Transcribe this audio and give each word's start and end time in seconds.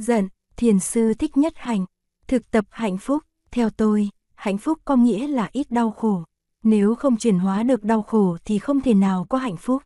Giận, 0.00 0.28
thiền 0.56 0.78
sư 0.78 1.14
thích 1.14 1.36
nhất 1.36 1.52
hạnh 1.56 1.84
Thực 2.26 2.50
tập 2.50 2.64
hạnh 2.70 2.98
phúc, 2.98 3.22
theo 3.50 3.70
tôi, 3.70 4.10
hạnh 4.34 4.58
phúc 4.58 4.78
có 4.84 4.96
nghĩa 4.96 5.26
là 5.26 5.48
ít 5.52 5.70
đau 5.70 5.90
khổ. 5.90 6.24
Nếu 6.62 6.94
không 6.94 7.16
chuyển 7.16 7.38
hóa 7.38 7.62
được 7.62 7.84
đau 7.84 8.02
khổ 8.02 8.36
thì 8.44 8.58
không 8.58 8.80
thể 8.80 8.94
nào 8.94 9.26
có 9.28 9.38
hạnh 9.38 9.56
phúc. 9.56 9.82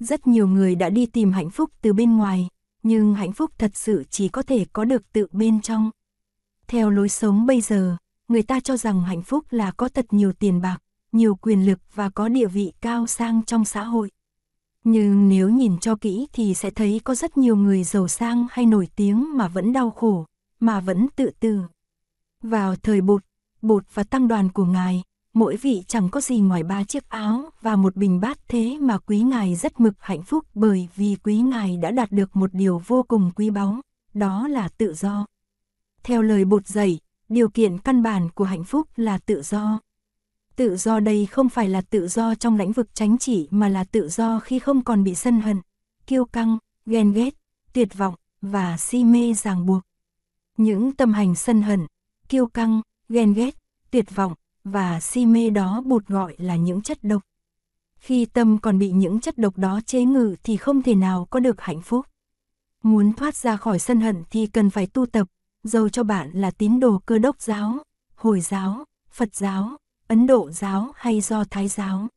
Rất 0.00 0.26
nhiều 0.26 0.48
người 0.48 0.74
đã 0.74 0.90
đi 0.90 1.06
tìm 1.06 1.32
hạnh 1.32 1.50
phúc 1.50 1.70
từ 1.82 1.92
bên 1.92 2.16
ngoài, 2.16 2.48
nhưng 2.82 3.14
hạnh 3.14 3.32
phúc 3.32 3.50
thật 3.58 3.70
sự 3.74 4.04
chỉ 4.10 4.28
có 4.28 4.42
thể 4.42 4.64
có 4.72 4.84
được 4.84 5.12
tự 5.12 5.26
bên 5.32 5.60
trong. 5.60 5.90
Theo 6.66 6.90
lối 6.90 7.08
sống 7.08 7.46
bây 7.46 7.60
giờ, 7.60 7.96
người 8.28 8.42
ta 8.42 8.60
cho 8.60 8.76
rằng 8.76 9.02
hạnh 9.02 9.22
phúc 9.22 9.44
là 9.50 9.70
có 9.70 9.88
thật 9.88 10.06
nhiều 10.10 10.32
tiền 10.32 10.60
bạc, 10.60 10.78
nhiều 11.12 11.34
quyền 11.34 11.66
lực 11.66 11.78
và 11.94 12.08
có 12.08 12.28
địa 12.28 12.46
vị 12.46 12.72
cao 12.80 13.06
sang 13.06 13.44
trong 13.44 13.64
xã 13.64 13.84
hội. 13.84 14.10
Nhưng 14.84 15.28
nếu 15.28 15.48
nhìn 15.48 15.78
cho 15.78 15.96
kỹ 15.96 16.26
thì 16.32 16.54
sẽ 16.54 16.70
thấy 16.70 17.00
có 17.04 17.14
rất 17.14 17.38
nhiều 17.38 17.56
người 17.56 17.84
giàu 17.84 18.08
sang 18.08 18.46
hay 18.50 18.66
nổi 18.66 18.88
tiếng 18.96 19.36
mà 19.36 19.48
vẫn 19.48 19.72
đau 19.72 19.90
khổ, 19.90 20.24
mà 20.60 20.80
vẫn 20.80 21.06
tự 21.16 21.30
tử. 21.40 21.60
Vào 22.42 22.76
thời 22.76 23.00
bột, 23.00 23.22
bột 23.62 23.84
và 23.94 24.02
tăng 24.04 24.28
đoàn 24.28 24.52
của 24.52 24.64
ngài, 24.64 25.02
mỗi 25.34 25.56
vị 25.56 25.82
chẳng 25.86 26.08
có 26.08 26.20
gì 26.20 26.40
ngoài 26.40 26.62
ba 26.62 26.84
chiếc 26.84 27.08
áo 27.08 27.50
và 27.60 27.76
một 27.76 27.96
bình 27.96 28.20
bát 28.20 28.38
thế 28.48 28.78
mà 28.80 28.98
quý 28.98 29.20
ngài 29.20 29.54
rất 29.54 29.80
mực 29.80 29.94
hạnh 29.98 30.22
phúc 30.22 30.44
bởi 30.54 30.88
vì 30.96 31.16
quý 31.24 31.38
ngài 31.38 31.76
đã 31.76 31.90
đạt 31.90 32.12
được 32.12 32.36
một 32.36 32.50
điều 32.54 32.82
vô 32.86 33.02
cùng 33.08 33.30
quý 33.36 33.50
báu, 33.50 33.80
đó 34.14 34.48
là 34.48 34.68
tự 34.68 34.94
do. 34.94 35.26
Theo 36.02 36.22
lời 36.22 36.44
bột 36.44 36.66
dạy, 36.66 36.98
điều 37.28 37.48
kiện 37.48 37.78
căn 37.78 38.02
bản 38.02 38.28
của 38.30 38.44
hạnh 38.44 38.64
phúc 38.64 38.88
là 38.96 39.18
tự 39.18 39.42
do. 39.42 39.80
Tự 40.58 40.76
do 40.76 41.00
đây 41.00 41.26
không 41.26 41.48
phải 41.48 41.68
là 41.68 41.80
tự 41.80 42.08
do 42.08 42.34
trong 42.34 42.56
lĩnh 42.56 42.72
vực 42.72 42.94
tránh 42.94 43.18
chỉ 43.18 43.48
mà 43.50 43.68
là 43.68 43.84
tự 43.84 44.08
do 44.08 44.40
khi 44.40 44.58
không 44.58 44.84
còn 44.84 45.04
bị 45.04 45.14
sân 45.14 45.40
hận, 45.40 45.60
kiêu 46.06 46.24
căng, 46.24 46.58
ghen 46.86 47.12
ghét, 47.12 47.34
tuyệt 47.72 47.98
vọng 47.98 48.14
và 48.42 48.76
si 48.76 49.04
mê 49.04 49.34
ràng 49.34 49.66
buộc. 49.66 49.82
Những 50.56 50.92
tâm 50.92 51.12
hành 51.12 51.34
sân 51.34 51.62
hận, 51.62 51.86
kiêu 52.28 52.46
căng, 52.46 52.80
ghen 53.08 53.34
ghét, 53.34 53.54
tuyệt 53.90 54.14
vọng 54.14 54.34
và 54.64 55.00
si 55.00 55.26
mê 55.26 55.50
đó 55.50 55.82
bụt 55.84 56.06
gọi 56.06 56.34
là 56.38 56.56
những 56.56 56.82
chất 56.82 57.04
độc. 57.04 57.22
Khi 57.96 58.24
tâm 58.24 58.58
còn 58.58 58.78
bị 58.78 58.90
những 58.90 59.20
chất 59.20 59.38
độc 59.38 59.58
đó 59.58 59.80
chế 59.86 60.04
ngự 60.04 60.36
thì 60.42 60.56
không 60.56 60.82
thể 60.82 60.94
nào 60.94 61.26
có 61.30 61.40
được 61.40 61.60
hạnh 61.60 61.82
phúc. 61.82 62.06
Muốn 62.82 63.12
thoát 63.12 63.36
ra 63.36 63.56
khỏi 63.56 63.78
sân 63.78 64.00
hận 64.00 64.22
thì 64.30 64.46
cần 64.46 64.70
phải 64.70 64.86
tu 64.86 65.06
tập, 65.06 65.28
dầu 65.62 65.88
cho 65.88 66.02
bạn 66.02 66.30
là 66.32 66.50
tín 66.50 66.80
đồ 66.80 66.98
cơ 67.06 67.18
đốc 67.18 67.40
giáo, 67.42 67.78
Hồi 68.14 68.40
giáo, 68.40 68.84
Phật 69.10 69.34
giáo, 69.34 69.76
Ấn 70.08 70.26
Độ 70.26 70.50
giáo 70.50 70.92
hay 70.94 71.20
do 71.20 71.44
Thái 71.44 71.68
giáo. 71.68 72.08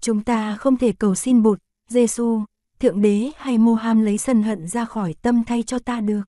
Chúng 0.00 0.24
ta 0.24 0.56
không 0.56 0.76
thể 0.76 0.92
cầu 0.92 1.14
xin 1.14 1.42
Bụt, 1.42 1.58
Giêsu, 1.88 2.42
Thượng 2.80 3.02
Đế 3.02 3.30
hay 3.36 3.58
Moham 3.58 4.00
lấy 4.00 4.18
sân 4.18 4.42
hận 4.42 4.68
ra 4.68 4.84
khỏi 4.84 5.14
tâm 5.22 5.44
thay 5.44 5.62
cho 5.62 5.78
ta 5.78 6.00
được. 6.00 6.22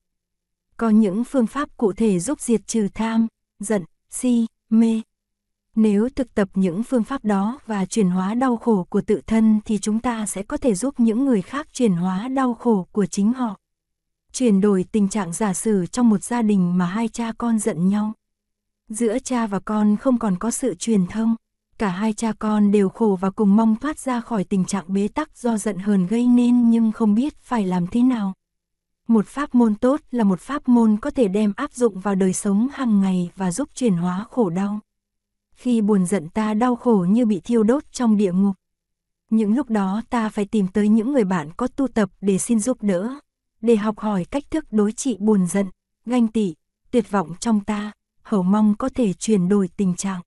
Có 0.77 0.91
những 0.91 1.25
phương 1.25 1.47
pháp 1.47 1.77
cụ 1.77 1.93
thể 1.93 2.19
giúp 2.19 2.41
diệt 2.41 2.67
trừ 2.67 2.89
tham, 2.95 3.27
giận, 3.59 3.85
si, 4.11 4.47
mê. 4.71 5.03
Nếu 5.75 6.09
thực 6.09 6.35
tập 6.35 6.49
những 6.55 6.83
phương 6.83 7.05
pháp 7.05 7.25
đó 7.25 7.59
và 7.67 7.85
chuyển 7.85 8.11
hóa 8.11 8.35
đau 8.35 8.57
khổ 8.57 8.87
của 8.91 9.01
tự 9.01 9.21
thân 9.27 9.61
thì 9.65 9.79
chúng 9.79 10.01
ta 10.01 10.27
sẽ 10.27 10.43
có 10.43 10.57
thể 10.57 10.75
giúp 10.75 11.01
những 11.01 11.25
người 11.25 11.43
khác 11.43 11.69
chuyển 11.73 11.93
hóa 11.93 12.29
đau 12.29 12.55
khổ 12.55 12.87
của 12.93 13.07
chính 13.07 13.33
họ. 13.33 13.57
Chuyển 14.33 14.61
đổi 14.61 14.85
tình 14.93 15.09
trạng 15.09 15.33
giả 15.33 15.55
sử 15.55 15.87
trong 15.87 16.09
một 16.09 16.23
gia 16.23 16.43
đình 16.43 16.79
mà 16.79 16.87
hai 16.87 17.09
cha 17.09 17.33
con 17.39 17.59
giận 17.59 17.89
nhau. 17.89 18.13
Giữa 18.91 19.19
cha 19.19 19.47
và 19.47 19.61
con 19.61 19.97
không 19.97 20.19
còn 20.19 20.39
có 20.39 20.51
sự 20.51 20.75
truyền 20.75 21.07
thông, 21.07 21.37
cả 21.79 21.89
hai 21.89 22.13
cha 22.13 22.33
con 22.39 22.71
đều 22.71 22.89
khổ 22.89 23.19
và 23.21 23.31
cùng 23.31 23.57
mong 23.57 23.77
thoát 23.77 23.99
ra 23.99 24.21
khỏi 24.21 24.45
tình 24.45 24.65
trạng 24.65 24.85
bế 24.93 25.09
tắc 25.09 25.37
do 25.37 25.57
giận 25.57 25.79
hờn 25.79 26.07
gây 26.07 26.27
nên 26.27 26.71
nhưng 26.71 26.93
không 26.93 27.15
biết 27.15 27.37
phải 27.37 27.67
làm 27.67 27.87
thế 27.87 28.03
nào. 28.03 28.33
Một 29.09 29.27
pháp 29.27 29.55
môn 29.55 29.75
tốt 29.75 30.01
là 30.11 30.25
một 30.25 30.41
pháp 30.41 30.69
môn 30.69 30.97
có 31.01 31.11
thể 31.11 31.29
đem 31.29 31.53
áp 31.57 31.73
dụng 31.73 32.01
vào 32.01 32.15
đời 32.15 32.33
sống 32.33 32.69
hàng 32.73 33.01
ngày 33.01 33.31
và 33.37 33.51
giúp 33.51 33.69
chuyển 33.75 33.97
hóa 33.97 34.25
khổ 34.31 34.51
đau. 34.51 34.81
Khi 35.55 35.81
buồn 35.81 36.07
giận 36.07 36.29
ta 36.29 36.55
đau 36.55 36.77
khổ 36.77 37.07
như 37.09 37.27
bị 37.27 37.41
thiêu 37.45 37.63
đốt 37.63 37.93
trong 37.93 38.17
địa 38.17 38.33
ngục. 38.33 38.55
Những 39.31 39.55
lúc 39.55 39.71
đó 39.71 40.03
ta 40.11 40.29
phải 40.29 40.45
tìm 40.45 40.69
tới 40.69 40.89
những 40.89 41.13
người 41.13 41.25
bạn 41.25 41.51
có 41.57 41.67
tu 41.67 41.89
tập 41.89 42.11
để 42.21 42.39
xin 42.39 42.61
giúp 42.61 42.83
đỡ, 42.83 43.15
để 43.61 43.77
học 43.77 43.99
hỏi 43.99 44.25
cách 44.25 44.45
thức 44.51 44.65
đối 44.71 44.93
trị 44.93 45.17
buồn 45.21 45.47
giận, 45.47 45.67
ganh 46.05 46.29
tị, 46.29 46.55
tuyệt 46.91 47.11
vọng 47.11 47.35
trong 47.41 47.61
ta, 47.61 47.93
hầu 48.27 48.43
mong 48.43 48.75
có 48.75 48.89
thể 48.89 49.13
chuyển 49.13 49.49
đổi 49.49 49.69
tình 49.77 49.95
trạng. 49.95 50.21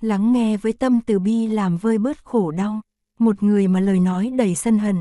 Lắng 0.00 0.32
nghe 0.32 0.56
với 0.56 0.72
tâm 0.72 1.00
từ 1.06 1.18
bi 1.18 1.46
làm 1.46 1.76
vơi 1.76 1.98
bớt 1.98 2.24
khổ 2.24 2.50
đau, 2.50 2.80
một 3.18 3.42
người 3.42 3.68
mà 3.68 3.80
lời 3.80 4.00
nói 4.00 4.32
đầy 4.36 4.54
sân 4.54 4.78
hận, 4.78 4.96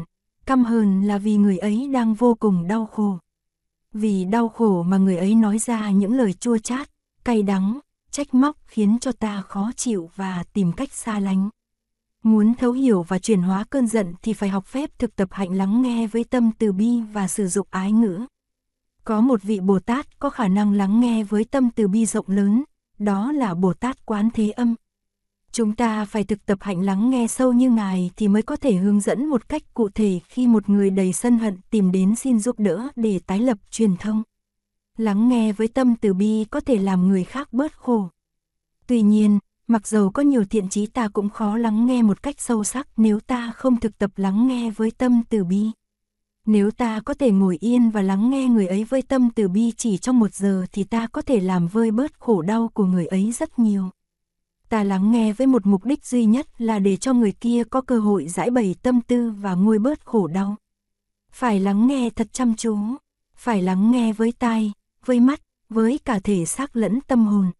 căm 0.45 0.63
hờn 0.63 1.01
là 1.07 1.17
vì 1.17 1.37
người 1.37 1.57
ấy 1.57 1.89
đang 1.93 2.13
vô 2.13 2.35
cùng 2.39 2.67
đau 2.67 2.85
khổ. 2.85 3.17
Vì 3.93 4.25
đau 4.25 4.49
khổ 4.49 4.83
mà 4.83 4.97
người 4.97 5.17
ấy 5.17 5.35
nói 5.35 5.59
ra 5.59 5.91
những 5.91 6.17
lời 6.17 6.33
chua 6.33 6.57
chát, 6.57 6.89
cay 7.23 7.43
đắng, 7.43 7.79
trách 8.11 8.33
móc 8.33 8.57
khiến 8.67 8.97
cho 9.01 9.11
ta 9.11 9.41
khó 9.41 9.71
chịu 9.75 10.09
và 10.15 10.43
tìm 10.53 10.71
cách 10.71 10.91
xa 10.91 11.19
lánh. 11.19 11.49
Muốn 12.23 12.53
thấu 12.55 12.71
hiểu 12.71 13.03
và 13.03 13.19
chuyển 13.19 13.41
hóa 13.41 13.63
cơn 13.69 13.87
giận 13.87 14.13
thì 14.21 14.33
phải 14.33 14.49
học 14.49 14.65
phép 14.65 14.99
thực 14.99 15.15
tập 15.15 15.27
hạnh 15.31 15.53
lắng 15.53 15.81
nghe 15.81 16.07
với 16.07 16.23
tâm 16.23 16.51
từ 16.59 16.71
bi 16.71 17.01
và 17.13 17.27
sử 17.27 17.47
dụng 17.47 17.67
ái 17.69 17.91
ngữ. 17.91 18.25
Có 19.03 19.21
một 19.21 19.43
vị 19.43 19.59
Bồ 19.59 19.79
Tát 19.79 20.19
có 20.19 20.29
khả 20.29 20.47
năng 20.47 20.73
lắng 20.73 20.99
nghe 20.99 21.23
với 21.23 21.45
tâm 21.45 21.69
từ 21.75 21.87
bi 21.87 22.05
rộng 22.05 22.25
lớn, 22.27 22.63
đó 22.99 23.31
là 23.31 23.53
Bồ 23.53 23.73
Tát 23.73 24.05
Quán 24.05 24.29
Thế 24.33 24.49
Âm. 24.49 24.75
Chúng 25.51 25.75
ta 25.75 26.05
phải 26.05 26.23
thực 26.23 26.45
tập 26.45 26.57
hạnh 26.61 26.81
lắng 26.81 27.09
nghe 27.09 27.27
sâu 27.27 27.53
như 27.53 27.69
Ngài 27.69 28.11
thì 28.15 28.27
mới 28.27 28.41
có 28.41 28.55
thể 28.55 28.75
hướng 28.75 28.99
dẫn 28.99 29.25
một 29.25 29.49
cách 29.49 29.73
cụ 29.73 29.89
thể 29.89 30.19
khi 30.29 30.47
một 30.47 30.69
người 30.69 30.89
đầy 30.89 31.13
sân 31.13 31.39
hận 31.39 31.57
tìm 31.69 31.91
đến 31.91 32.15
xin 32.15 32.39
giúp 32.39 32.59
đỡ 32.59 32.87
để 32.95 33.19
tái 33.27 33.39
lập 33.39 33.57
truyền 33.71 33.97
thông. 33.97 34.23
Lắng 34.97 35.29
nghe 35.29 35.51
với 35.51 35.67
tâm 35.67 35.95
từ 36.01 36.13
bi 36.13 36.45
có 36.51 36.59
thể 36.59 36.77
làm 36.77 37.07
người 37.07 37.23
khác 37.23 37.53
bớt 37.53 37.77
khổ. 37.77 38.09
Tuy 38.87 39.01
nhiên, 39.01 39.39
mặc 39.67 39.87
dầu 39.87 40.11
có 40.11 40.23
nhiều 40.23 40.45
thiện 40.45 40.69
trí 40.69 40.85
ta 40.85 41.07
cũng 41.07 41.29
khó 41.29 41.57
lắng 41.57 41.85
nghe 41.85 42.01
một 42.01 42.23
cách 42.23 42.35
sâu 42.41 42.63
sắc 42.63 42.87
nếu 42.97 43.19
ta 43.19 43.51
không 43.51 43.79
thực 43.79 43.97
tập 43.97 44.11
lắng 44.15 44.47
nghe 44.47 44.71
với 44.71 44.91
tâm 44.91 45.21
từ 45.29 45.43
bi. 45.43 45.71
Nếu 46.45 46.71
ta 46.71 46.99
có 47.05 47.13
thể 47.13 47.31
ngồi 47.31 47.57
yên 47.59 47.89
và 47.89 48.01
lắng 48.01 48.29
nghe 48.29 48.47
người 48.47 48.67
ấy 48.67 48.83
với 48.83 49.01
tâm 49.01 49.29
từ 49.35 49.47
bi 49.47 49.71
chỉ 49.77 49.97
trong 49.97 50.19
một 50.19 50.33
giờ 50.33 50.65
thì 50.71 50.83
ta 50.83 51.07
có 51.07 51.21
thể 51.21 51.39
làm 51.39 51.67
vơi 51.67 51.91
bớt 51.91 52.19
khổ 52.19 52.41
đau 52.41 52.67
của 52.73 52.85
người 52.85 53.05
ấy 53.05 53.31
rất 53.31 53.59
nhiều. 53.59 53.89
Ta 54.69 54.83
lắng 54.83 55.11
nghe 55.11 55.33
với 55.33 55.47
một 55.47 55.65
mục 55.65 55.85
đích 55.85 56.05
duy 56.05 56.25
nhất 56.25 56.61
là 56.61 56.79
để 56.79 56.97
cho 56.97 57.13
người 57.13 57.31
kia 57.31 57.63
có 57.63 57.81
cơ 57.81 57.99
hội 57.99 58.27
giải 58.27 58.49
bày 58.49 58.75
tâm 58.83 59.01
tư 59.01 59.31
và 59.31 59.53
nguôi 59.53 59.79
bớt 59.79 60.05
khổ 60.05 60.27
đau. 60.27 60.55
Phải 61.31 61.59
lắng 61.59 61.87
nghe 61.87 62.09
thật 62.09 62.33
chăm 62.33 62.55
chú, 62.55 62.77
phải 63.35 63.61
lắng 63.61 63.91
nghe 63.91 64.13
với 64.13 64.33
tai, 64.39 64.71
với 65.05 65.19
mắt, 65.19 65.41
với 65.69 65.99
cả 66.05 66.19
thể 66.19 66.45
xác 66.45 66.75
lẫn 66.75 66.99
tâm 67.07 67.25
hồn. 67.25 67.51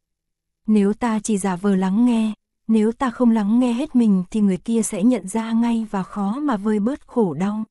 Nếu 0.68 0.94
ta 0.94 1.20
chỉ 1.20 1.38
giả 1.38 1.56
vờ 1.56 1.76
lắng 1.76 2.06
nghe, 2.06 2.34
nếu 2.68 2.92
ta 2.92 3.10
không 3.10 3.32
lắng 3.32 3.60
nghe 3.60 3.74
hết 3.74 3.96
mình 3.96 4.24
thì 4.32 4.42
người 4.42 4.58
kia 4.58 4.82
sẽ 4.82 5.04
nhận 5.04 5.28
ra 5.28 5.52
ngay 5.52 5.88
và 5.92 6.04
khó 6.04 6.40
mà 6.40 6.58
vơi 6.58 6.80
bớt 6.80 7.08
khổ 7.08 7.34
đau 7.34 7.64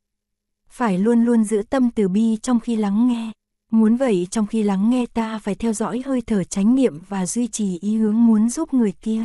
phải 0.70 0.98
luôn 0.98 1.24
luôn 1.24 1.44
giữ 1.44 1.62
tâm 1.70 1.90
từ 1.90 2.08
bi 2.08 2.36
trong 2.42 2.60
khi 2.60 2.76
lắng 2.76 3.08
nghe. 3.08 3.32
Muốn 3.70 3.96
vậy 3.96 4.26
trong 4.30 4.46
khi 4.46 4.62
lắng 4.62 4.90
nghe 4.90 5.06
ta 5.06 5.38
phải 5.38 5.54
theo 5.54 5.72
dõi 5.72 6.02
hơi 6.06 6.22
thở 6.26 6.44
chánh 6.44 6.74
niệm 6.74 7.00
và 7.08 7.26
duy 7.26 7.48
trì 7.48 7.78
ý 7.78 7.96
hướng 7.96 8.26
muốn 8.26 8.50
giúp 8.50 8.74
người 8.74 8.92
kia. 8.92 9.22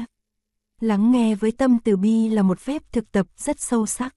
Lắng 0.81 1.11
nghe 1.11 1.35
với 1.35 1.51
tâm 1.51 1.77
từ 1.83 1.97
bi 1.97 2.29
là 2.29 2.41
một 2.41 2.59
phép 2.59 2.83
thực 2.91 3.11
tập 3.11 3.27
rất 3.37 3.59
sâu 3.59 3.85
sắc. 3.85 4.15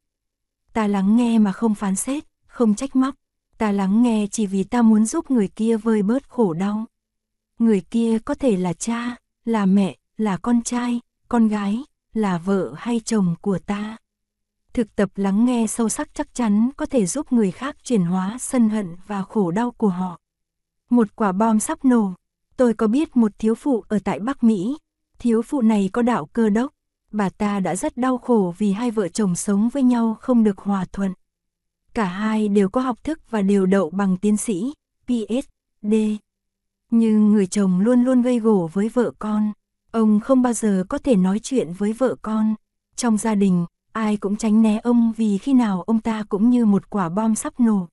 Ta 0.73 0.87
lắng 0.87 1.17
nghe 1.17 1.39
mà 1.39 1.53
không 1.53 1.75
phán 1.75 1.97
xét, 1.97 2.25
không 2.47 2.75
trách 2.75 2.97
móc. 2.97 3.15
Ta 3.59 3.73
lắng 3.73 4.03
nghe 4.03 4.27
chỉ 4.31 4.47
vì 4.47 4.65
ta 4.65 4.83
muốn 4.83 5.05
giúp 5.05 5.31
người 5.31 5.49
kia 5.49 5.77
vơi 5.77 6.03
bớt 6.03 6.29
khổ 6.29 6.53
đau. 6.53 6.85
Người 7.59 7.81
kia 7.81 8.19
có 8.19 8.35
thể 8.35 8.57
là 8.57 8.73
cha, 8.73 9.17
là 9.45 9.67
mẹ, 9.67 9.97
là 10.17 10.37
con 10.37 10.63
trai, 10.63 11.01
con 11.29 11.49
gái, 11.49 11.83
là 12.13 12.39
vợ 12.39 12.75
hay 12.77 13.01
chồng 13.05 13.35
của 13.41 13.59
ta 13.59 13.97
thực 14.73 14.97
tập 14.97 15.11
lắng 15.15 15.45
nghe 15.45 15.67
sâu 15.67 15.89
sắc 15.89 16.15
chắc 16.15 16.35
chắn 16.35 16.71
có 16.77 16.87
thể 16.87 17.07
giúp 17.07 17.33
người 17.33 17.51
khác 17.51 17.77
chuyển 17.85 18.03
hóa 18.03 18.37
sân 18.41 18.69
hận 18.69 18.97
và 19.07 19.23
khổ 19.23 19.51
đau 19.51 19.71
của 19.71 19.89
họ. 19.89 20.19
Một 20.91 21.17
quả 21.17 21.33
bom 21.33 21.61
sắp 21.61 21.85
nổ, 21.85 22.13
tôi 22.57 22.75
có 22.75 22.87
biết 22.87 23.17
một 23.17 23.33
thiếu 23.39 23.55
phụ 23.55 23.85
ở 23.89 23.99
tại 24.05 24.19
Bắc 24.19 24.45
Mỹ, 24.45 24.77
thiếu 25.19 25.43
phụ 25.43 25.63
này 25.63 25.91
có 25.93 26.03
đạo 26.03 26.27
cơ 26.27 26.49
đốc, 26.49 26.73
bà 27.13 27.29
ta 27.29 27.61
đã 27.61 27.77
rất 27.77 27.97
đau 27.97 28.19
khổ 28.19 28.55
vì 28.59 28.73
hai 28.73 28.91
vợ 28.91 29.09
chồng 29.09 29.37
sống 29.37 29.69
với 29.69 29.83
nhau 29.83 30.17
không 30.21 30.45
được 30.45 30.59
hòa 30.59 30.85
thuận. 30.93 31.13
Cả 31.95 32.05
hai 32.05 32.49
đều 32.49 32.69
có 32.69 32.81
học 32.81 33.05
thức 33.05 33.31
và 33.31 33.43
đều 33.43 33.67
đậu 33.67 33.91
bằng 33.91 34.17
tiến 34.17 34.37
sĩ, 34.37 34.73
PhD. 35.07 35.95
Nhưng 36.91 37.33
người 37.33 37.47
chồng 37.47 37.81
luôn 37.81 38.05
luôn 38.05 38.23
gây 38.23 38.39
gổ 38.39 38.71
với 38.73 38.89
vợ 38.89 39.11
con, 39.19 39.53
ông 39.91 40.21
không 40.21 40.43
bao 40.43 40.53
giờ 40.53 40.85
có 40.89 40.99
thể 40.99 41.17
nói 41.17 41.39
chuyện 41.43 41.73
với 41.73 41.93
vợ 41.93 42.15
con. 42.23 42.55
Trong 42.97 43.19
gia 43.19 43.35
đình, 43.35 43.67
ai 43.99 44.17
cũng 44.17 44.37
tránh 44.37 44.63
né 44.63 44.79
ông 44.83 45.13
vì 45.17 45.39
khi 45.39 45.53
nào 45.53 45.83
ông 45.83 46.01
ta 46.01 46.25
cũng 46.29 46.51
như 46.51 46.67
một 46.67 46.91
quả 46.91 47.09
bom 47.09 47.35
sắp 47.35 47.61
nổ. 47.61 47.89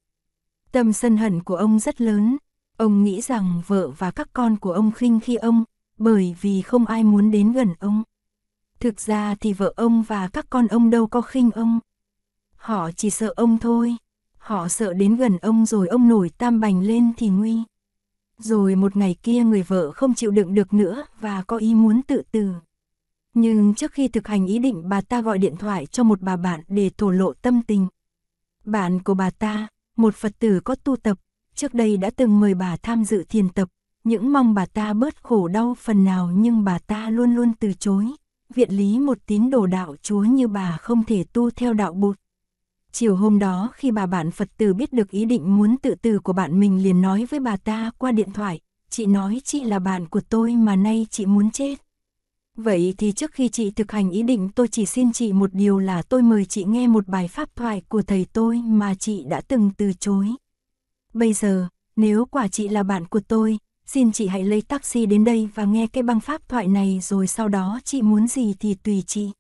Tâm 0.72 0.94
sân 0.94 1.18
hận 1.18 1.44
của 1.44 1.56
ông 1.56 1.80
rất 1.80 2.02
lớn, 2.02 2.38
ông 2.78 3.04
nghĩ 3.04 3.22
rằng 3.22 3.62
vợ 3.68 3.90
và 3.90 4.12
các 4.12 4.30
con 4.34 4.58
của 4.58 4.72
ông 4.72 4.92
khinh 4.92 5.20
khi 5.20 5.36
ông, 5.36 5.64
bởi 5.98 6.36
vì 6.42 6.62
không 6.62 6.86
ai 6.86 7.04
muốn 7.04 7.32
đến 7.32 7.52
gần 7.52 7.74
ông. 7.80 8.04
Thực 8.80 9.00
ra 9.00 9.36
thì 9.36 9.54
vợ 9.54 9.74
ông 9.76 10.04
và 10.04 10.28
các 10.28 10.46
con 10.50 10.68
ông 10.68 10.90
đâu 10.90 11.08
có 11.08 11.22
khinh 11.22 11.52
ông. 11.52 11.80
Họ 12.56 12.92
chỉ 12.92 13.10
sợ 13.10 13.34
ông 13.36 13.58
thôi. 13.58 13.96
Họ 14.38 14.68
sợ 14.68 14.94
đến 14.94 15.16
gần 15.16 15.38
ông 15.38 15.66
rồi 15.66 15.88
ông 15.88 16.10
nổi 16.10 16.30
tam 16.38 16.60
bành 16.60 16.82
lên 16.82 17.12
thì 17.18 17.30
nguy. 17.30 17.64
Rồi 18.38 18.76
một 18.76 18.96
ngày 18.96 19.16
kia 19.24 19.44
người 19.44 19.64
vợ 19.64 19.92
không 19.92 20.14
chịu 20.14 20.32
đựng 20.32 20.54
được 20.54 20.74
nữa 20.74 21.04
và 21.20 21.44
có 21.48 21.58
ý 21.58 21.74
muốn 21.74 22.02
tự 22.02 22.22
tử. 22.32 22.54
Nhưng 23.36 23.74
trước 23.74 23.92
khi 23.92 24.08
thực 24.08 24.28
hành 24.28 24.46
ý 24.46 24.60
định 24.60 24.90
bà 24.90 25.02
ta 25.02 25.22
gọi 25.22 25.38
điện 25.38 25.56
thoại 25.58 25.86
cho 25.86 26.04
một 26.04 26.22
bà 26.22 26.38
bạn 26.38 26.62
để 26.68 26.90
thổ 26.98 27.12
lộ 27.12 27.34
tâm 27.34 27.62
tình. 27.68 27.88
Bạn 28.66 29.04
của 29.04 29.14
bà 29.14 29.30
ta, 29.30 29.68
một 29.98 30.16
Phật 30.16 30.32
tử 30.40 30.60
có 30.60 30.76
tu 30.76 30.96
tập, 30.96 31.18
trước 31.56 31.74
đây 31.74 31.98
đã 31.98 32.10
từng 32.16 32.40
mời 32.40 32.54
bà 32.54 32.78
tham 32.78 33.04
dự 33.04 33.24
thiền 33.24 33.50
tập, 33.50 33.70
những 34.04 34.34
mong 34.34 34.54
bà 34.54 34.66
ta 34.66 34.94
bớt 34.94 35.24
khổ 35.24 35.48
đau 35.48 35.76
phần 35.80 36.04
nào 36.04 36.32
nhưng 36.36 36.64
bà 36.64 36.80
ta 36.80 37.10
luôn 37.10 37.36
luôn 37.36 37.52
từ 37.60 37.74
chối. 37.74 38.06
Viện 38.56 38.72
lý 38.72 39.00
một 39.00 39.18
tín 39.26 39.50
đồ 39.50 39.66
đạo 39.66 39.96
chúa 40.02 40.24
như 40.24 40.48
bà 40.48 40.78
không 40.78 41.04
thể 41.04 41.24
tu 41.34 41.50
theo 41.50 41.74
đạo 41.74 41.94
bụt. 41.94 42.20
Chiều 42.92 43.16
hôm 43.16 43.40
đó 43.40 43.70
khi 43.74 43.92
bà 43.92 44.06
bạn 44.06 44.32
Phật 44.32 44.50
tử 44.58 44.74
biết 44.74 44.94
được 44.94 45.10
ý 45.10 45.26
định 45.26 45.58
muốn 45.58 45.78
tự 45.78 45.96
tử 45.96 46.20
của 46.20 46.34
bạn 46.34 46.60
mình 46.60 46.84
liền 46.84 47.02
nói 47.02 47.26
với 47.26 47.40
bà 47.40 47.58
ta 47.58 47.92
qua 47.98 48.12
điện 48.12 48.32
thoại, 48.34 48.60
chị 48.90 49.06
nói 49.06 49.42
chị 49.44 49.64
là 49.64 49.80
bạn 49.80 50.08
của 50.08 50.22
tôi 50.30 50.56
mà 50.56 50.76
nay 50.76 51.08
chị 51.10 51.26
muốn 51.26 51.52
chết. 51.52 51.85
Vậy 52.56 52.94
thì 52.98 53.12
trước 53.12 53.32
khi 53.32 53.50
chị 53.50 53.72
thực 53.72 53.92
hành 53.92 54.12
ý 54.12 54.24
định 54.24 54.50
tôi 54.50 54.68
chỉ 54.68 54.86
xin 54.86 55.14
chị 55.14 55.34
một 55.34 55.54
điều 55.54 55.80
là 55.80 56.02
tôi 56.02 56.22
mời 56.22 56.46
chị 56.46 56.64
nghe 56.64 56.88
một 56.88 57.08
bài 57.08 57.28
pháp 57.28 57.56
thoại 57.56 57.82
của 57.88 58.02
thầy 58.02 58.26
tôi 58.34 58.62
mà 58.62 58.96
chị 58.96 59.24
đã 59.28 59.42
từng 59.42 59.72
từ 59.78 59.94
chối. 59.94 60.28
Bây 61.14 61.34
giờ, 61.34 61.68
nếu 61.96 62.26
quả 62.26 62.48
chị 62.48 62.68
là 62.68 62.84
bạn 62.84 63.08
của 63.08 63.20
tôi, 63.20 63.58
xin 63.86 64.12
chị 64.12 64.28
hãy 64.28 64.44
lấy 64.44 64.62
taxi 64.62 65.06
đến 65.06 65.24
đây 65.24 65.50
và 65.56 65.66
nghe 65.66 65.88
cái 65.88 66.04
băng 66.04 66.20
pháp 66.20 66.50
thoại 66.50 66.68
này 66.68 67.00
rồi 67.02 67.28
sau 67.28 67.50
đó 67.50 67.80
chị 67.84 68.02
muốn 68.02 68.28
gì 68.28 68.54
thì 68.60 68.74
tùy 68.74 69.04
chị. 69.08 69.32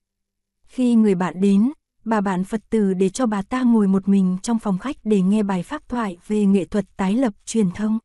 Khi 0.67 0.95
người 0.95 1.15
bạn 1.15 1.41
đến, 1.41 1.71
bà 2.05 2.21
bạn 2.21 2.43
Phật 2.43 2.61
tử 2.69 2.93
để 2.93 3.09
cho 3.09 3.25
bà 3.25 3.41
ta 3.41 3.63
ngồi 3.63 3.87
một 3.87 4.07
mình 4.07 4.37
trong 4.41 4.59
phòng 4.59 4.77
khách 4.77 4.97
để 5.03 5.21
nghe 5.21 5.43
bài 5.43 5.63
pháp 5.63 5.89
thoại 5.89 6.17
về 6.27 6.45
nghệ 6.45 6.65
thuật 6.65 6.85
tái 6.97 7.13
lập 7.13 7.33
truyền 7.45 7.71
thông. 7.71 7.99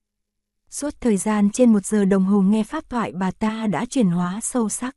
Suốt 0.71 0.95
thời 1.01 1.17
gian 1.17 1.51
trên 1.51 1.73
một 1.73 1.87
giờ 1.87 2.05
đồng 2.05 2.25
hồ 2.25 2.41
nghe 2.41 2.65
pháp 2.65 2.91
thoại 2.91 3.13
bà 3.13 3.31
ta 3.31 3.67
đã 3.67 3.85
chuyển 3.85 4.09
hóa 4.09 4.41
sâu 4.43 4.69
sắc. 4.69 4.97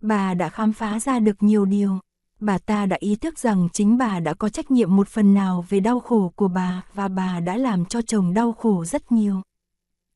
Bà 0.00 0.34
đã 0.34 0.48
khám 0.48 0.72
phá 0.72 1.00
ra 1.00 1.18
được 1.18 1.42
nhiều 1.42 1.64
điều. 1.64 1.98
Bà 2.40 2.58
ta 2.58 2.86
đã 2.86 2.96
ý 3.00 3.16
thức 3.16 3.38
rằng 3.38 3.68
chính 3.72 3.98
bà 3.98 4.20
đã 4.20 4.34
có 4.34 4.48
trách 4.48 4.70
nhiệm 4.70 4.96
một 4.96 5.08
phần 5.08 5.34
nào 5.34 5.64
về 5.68 5.80
đau 5.80 6.00
khổ 6.00 6.32
của 6.36 6.48
bà 6.48 6.82
và 6.94 7.08
bà 7.08 7.40
đã 7.40 7.56
làm 7.56 7.84
cho 7.84 8.02
chồng 8.02 8.34
đau 8.34 8.52
khổ 8.52 8.84
rất 8.84 9.12
nhiều. 9.12 9.42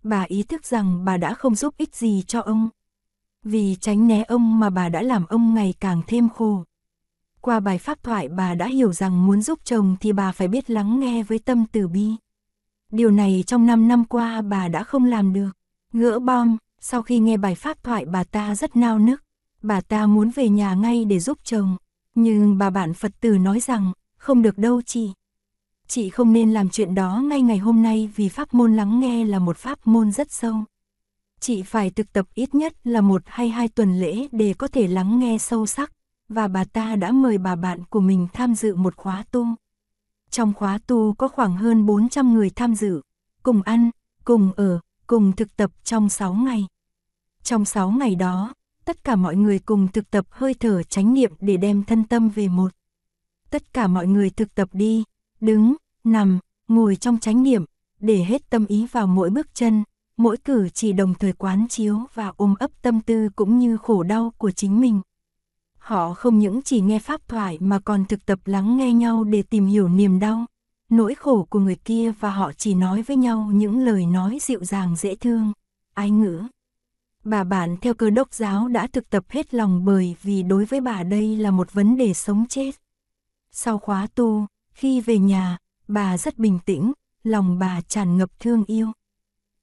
Bà 0.03 0.23
ý 0.23 0.43
thức 0.43 0.65
rằng 0.65 1.05
bà 1.05 1.17
đã 1.17 1.35
không 1.35 1.55
giúp 1.55 1.75
ích 1.77 1.95
gì 1.95 2.23
cho 2.27 2.41
ông. 2.41 2.69
Vì 3.43 3.77
tránh 3.81 4.09
né 4.09 4.23
ông 4.23 4.59
mà 4.59 4.71
bà 4.71 4.89
đã 4.89 5.03
làm 5.03 5.27
ông 5.27 5.55
ngày 5.55 5.75
càng 5.81 6.03
thêm 6.07 6.29
khổ. 6.29 6.65
Qua 7.41 7.61
bài 7.61 7.79
pháp 7.79 8.03
thoại 8.03 8.29
bà 8.29 8.55
đã 8.55 8.67
hiểu 8.67 8.93
rằng 8.93 9.27
muốn 9.27 9.43
giúp 9.43 9.59
chồng 9.65 9.97
thì 10.01 10.13
bà 10.13 10.33
phải 10.33 10.49
biết 10.49 10.71
lắng 10.71 11.01
nghe 11.01 11.23
với 11.23 11.39
tâm 11.39 11.65
từ 11.73 11.89
bi. 11.89 12.11
Điều 12.91 13.11
này 13.11 13.45
trong 13.47 13.67
5 13.67 13.89
năm 13.89 14.05
qua 14.05 14.43
bà 14.43 14.69
đã 14.69 14.85
không 14.85 15.05
làm 15.05 15.33
được. 15.33 15.51
ngỡ 15.93 16.19
bom, 16.19 16.57
sau 16.81 17.03
khi 17.03 17.19
nghe 17.19 17.37
bài 17.37 17.55
pháp 17.55 17.85
thoại 17.85 18.05
bà 18.05 18.25
ta 18.25 18.55
rất 18.55 18.77
nao 18.77 18.99
nức. 18.99 19.24
Bà 19.67 19.81
ta 19.81 20.07
muốn 20.07 20.31
về 20.31 20.49
nhà 20.49 20.75
ngay 20.75 21.05
để 21.05 21.21
giúp 21.21 21.39
chồng. 21.45 21.77
Nhưng 22.15 22.59
bà 22.59 22.71
bạn 22.71 22.95
Phật 22.95 23.13
tử 23.21 23.39
nói 23.39 23.61
rằng, 23.61 23.93
không 24.17 24.43
được 24.43 24.59
đâu 24.59 24.83
chị. 24.83 25.13
Chị 25.89 26.11
không 26.11 26.33
nên 26.33 26.53
làm 26.53 26.69
chuyện 26.69 26.95
đó 26.95 27.23
ngay 27.25 27.43
ngày 27.43 27.59
hôm 27.59 27.83
nay 27.83 28.11
vì 28.17 28.29
pháp 28.29 28.55
môn 28.55 28.77
lắng 28.77 29.01
nghe 29.01 29.25
là 29.25 29.39
một 29.39 29.57
pháp 29.57 29.87
môn 29.87 30.13
rất 30.13 30.33
sâu. 30.33 30.57
Chị 31.41 31.63
phải 31.63 31.91
thực 31.91 32.13
tập 32.13 32.27
ít 32.35 32.55
nhất 32.55 32.73
là 32.85 33.01
một 33.01 33.23
hay 33.27 33.49
hai 33.49 33.69
tuần 33.69 34.01
lễ 34.01 34.29
để 34.33 34.55
có 34.59 34.69
thể 34.69 34.87
lắng 34.87 35.19
nghe 35.19 35.39
sâu 35.39 35.67
sắc, 35.67 35.93
và 36.29 36.49
bà 36.49 36.65
ta 36.65 36.97
đã 36.97 37.13
mời 37.13 37.39
bà 37.39 37.57
bạn 37.57 37.85
của 37.91 38.01
mình 38.01 38.29
tham 38.33 38.55
dự 38.55 38.75
một 38.75 38.97
khóa 38.97 39.25
tu. 39.31 39.47
Trong 40.31 40.53
khóa 40.55 40.79
tu 40.87 41.15
có 41.15 41.29
khoảng 41.29 41.57
hơn 41.57 41.87
400 41.87 42.35
người 42.35 42.51
tham 42.51 42.75
dự, 42.75 43.01
cùng 43.43 43.63
ăn, 43.63 43.91
cùng 44.25 44.53
ở, 44.57 44.81
cùng 45.07 45.33
thực 45.33 45.57
tập 45.57 45.71
trong 45.85 46.09
6 46.09 46.35
ngày. 46.35 46.67
Trong 47.43 47.65
6 47.65 47.91
ngày 47.91 48.15
đó, 48.15 48.55
tất 48.85 49.05
cả 49.05 49.17
mọi 49.17 49.37
người 49.37 49.59
cùng 49.59 49.89
thực 49.89 50.11
tập 50.11 50.27
hơi 50.31 50.55
thở 50.55 50.83
chánh 50.83 51.15
niệm 51.15 51.33
để 51.41 51.57
đem 51.57 51.83
thân 51.83 52.05
tâm 52.05 52.29
về 52.29 52.49
một. 52.49 52.73
Tất 53.51 53.73
cả 53.73 53.87
mọi 53.87 54.07
người 54.07 54.31
thực 54.31 54.55
tập 54.55 54.69
đi, 54.73 55.05
đứng, 55.41 55.75
nằm, 56.05 56.39
ngồi 56.69 56.97
trong 56.97 57.19
chánh 57.19 57.43
niệm, 57.43 57.65
để 58.01 58.25
hết 58.25 58.51
tâm 58.51 58.67
ý 58.67 58.87
vào 58.93 59.07
mỗi 59.07 59.31
bước 59.31 59.55
chân, 59.55 59.85
mỗi 60.17 60.37
cử 60.37 60.69
chỉ 60.69 60.93
đồng 60.93 61.15
thời 61.15 61.33
quán 61.33 61.69
chiếu 61.69 61.99
và 62.15 62.33
ôm 62.37 62.55
ấp 62.59 62.71
tâm 62.83 63.01
tư 63.01 63.29
cũng 63.37 63.59
như 63.59 63.77
khổ 63.77 64.03
đau 64.03 64.33
của 64.39 64.51
chính 64.51 64.81
mình. 64.81 65.01
Họ 65.79 66.15
không 66.15 66.39
những 66.39 66.63
chỉ 66.63 66.81
nghe 66.81 66.99
pháp 66.99 67.29
thoại 67.29 67.59
mà 67.61 67.81
còn 67.81 68.05
thực 68.05 68.27
tập 68.27 68.39
lắng 68.45 68.77
nghe 68.77 68.93
nhau 68.93 69.25
để 69.25 69.43
tìm 69.43 69.67
hiểu 69.67 69.89
niềm 69.89 70.19
đau, 70.19 70.47
nỗi 70.89 71.15
khổ 71.15 71.47
của 71.51 71.59
người 71.59 71.77
kia 71.77 72.13
và 72.21 72.31
họ 72.31 72.53
chỉ 72.53 72.75
nói 72.75 73.03
với 73.03 73.17
nhau 73.17 73.51
những 73.55 73.85
lời 73.85 74.07
nói 74.07 74.39
dịu 74.41 74.65
dàng 74.65 74.97
dễ 74.97 75.15
thương, 75.17 75.53
ái 75.95 76.11
ngữ. 76.11 76.43
Bà 77.25 77.45
bạn 77.45 77.77
theo 77.77 77.95
cơ 77.95 78.11
đốc 78.11 78.35
giáo 78.35 78.69
đã 78.69 78.87
thực 78.87 79.11
tập 79.11 79.25
hết 79.29 79.55
lòng 79.55 79.85
bởi 79.85 80.17
vì 80.23 80.43
đối 80.43 80.65
với 80.65 80.81
bà 80.81 81.03
đây 81.03 81.37
là 81.37 81.51
một 81.51 81.73
vấn 81.73 81.97
đề 81.97 82.15
sống 82.15 82.45
chết. 82.49 82.71
Sau 83.53 83.79
khóa 83.79 84.07
tu, 84.15 84.47
khi 84.75 85.01
về 85.01 85.19
nhà, 85.19 85.59
bà 85.89 86.19
rất 86.19 86.39
bình 86.39 86.59
tĩnh, 86.67 86.93
lòng 87.23 87.59
bà 87.59 87.81
tràn 87.81 88.17
ngập 88.17 88.41
thương 88.41 88.65
yêu. 88.67 88.93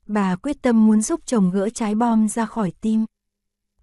Bà 0.08 0.36
quyết 0.36 0.62
tâm 0.62 0.86
muốn 0.86 1.02
giúp 1.02 1.22
chồng 1.26 1.52
gỡ 1.52 1.70
trái 1.70 1.96
bom 1.96 2.28
ra 2.28 2.46
khỏi 2.46 2.72
tim. 2.82 3.06